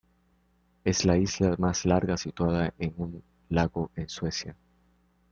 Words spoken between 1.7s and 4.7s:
larga situada en un lago en Suecia.